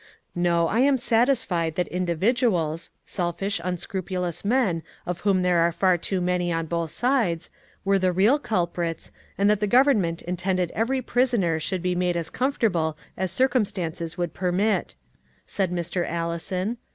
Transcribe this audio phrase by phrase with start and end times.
[0.33, 6.19] "No; I am satisfied that individuals selfish, unscrupulous men of whom there were far too
[6.19, 7.51] many on both sides,
[7.85, 12.31] were the real culprits, and that the government intended every prisoner should be made as
[12.31, 14.95] comfortable as circumstances would permit,"
[15.45, 16.03] said Mr.
[16.07, 16.77] Allison.